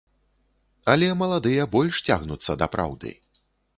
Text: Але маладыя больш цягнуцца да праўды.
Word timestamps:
Але 0.93 1.09
маладыя 1.21 1.67
больш 1.75 1.95
цягнуцца 2.07 2.51
да 2.63 2.73
праўды. 2.77 3.11